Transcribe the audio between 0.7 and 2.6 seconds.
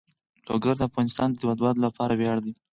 د افغانستان د هیوادوالو لپاره ویاړ دی.